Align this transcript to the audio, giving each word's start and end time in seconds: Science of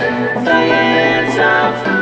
Science 0.00 1.36
of 1.36 1.99